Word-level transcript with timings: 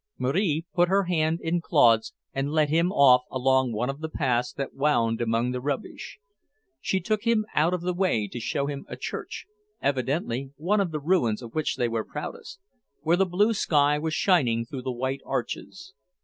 Marie 0.17 0.65
put 0.73 0.89
her 0.89 1.03
hand 1.03 1.39
in 1.43 1.61
Claude's 1.61 2.11
and 2.33 2.51
led 2.51 2.69
him 2.69 2.91
off 2.91 3.21
along 3.29 3.71
one 3.71 3.87
of 3.87 3.99
the 3.99 4.09
paths 4.09 4.51
that 4.51 4.73
wound 4.73 5.21
among 5.21 5.51
the 5.51 5.61
rubbish. 5.61 6.17
She 6.79 6.99
took 6.99 7.21
him 7.27 7.45
out 7.53 7.71
of 7.71 7.81
the 7.81 7.93
way 7.93 8.27
to 8.29 8.39
show 8.39 8.65
him 8.65 8.83
a 8.89 8.97
church, 8.97 9.45
evidently 9.79 10.53
one 10.57 10.81
of 10.81 10.89
the 10.89 10.99
ruins 10.99 11.43
of 11.43 11.53
which 11.53 11.75
they 11.75 11.87
were 11.87 12.03
proudest, 12.03 12.59
where 13.03 13.15
the 13.17 13.27
blue 13.27 13.53
sky 13.53 13.99
was 13.99 14.15
shining 14.15 14.65
through 14.65 14.81
the 14.81 14.91
white 14.91 15.21
arches. 15.23 15.93